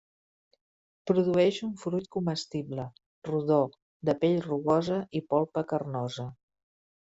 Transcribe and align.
Produeix 1.11 1.59
un 1.67 1.75
fruit 1.81 2.07
comestible, 2.15 2.87
rodó, 3.31 3.61
de 4.11 4.19
pell 4.25 4.43
rugosa 4.49 5.01
i 5.21 5.25
polpa 5.35 5.69
carnosa. 5.75 6.31